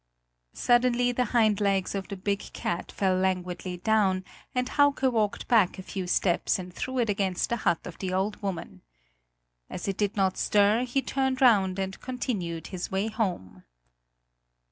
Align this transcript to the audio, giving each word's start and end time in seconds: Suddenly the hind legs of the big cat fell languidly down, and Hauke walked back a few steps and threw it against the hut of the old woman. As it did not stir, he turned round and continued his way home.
Suddenly 0.55 1.11
the 1.11 1.25
hind 1.25 1.61
legs 1.61 1.93
of 1.93 2.07
the 2.07 2.15
big 2.17 2.39
cat 2.53 2.91
fell 2.91 3.15
languidly 3.15 3.77
down, 3.77 4.25
and 4.55 4.67
Hauke 4.67 5.03
walked 5.03 5.47
back 5.47 5.77
a 5.77 5.83
few 5.83 6.07
steps 6.07 6.57
and 6.57 6.73
threw 6.73 6.97
it 6.97 7.07
against 7.07 7.49
the 7.49 7.57
hut 7.57 7.85
of 7.85 7.99
the 7.99 8.11
old 8.11 8.41
woman. 8.41 8.81
As 9.69 9.87
it 9.87 9.97
did 9.97 10.15
not 10.15 10.37
stir, 10.39 10.85
he 10.85 11.03
turned 11.03 11.39
round 11.39 11.77
and 11.77 12.01
continued 12.01 12.65
his 12.73 12.89
way 12.89 13.09
home. 13.09 13.63